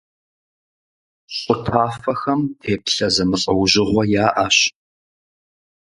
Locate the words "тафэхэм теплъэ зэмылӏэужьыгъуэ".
1.63-4.03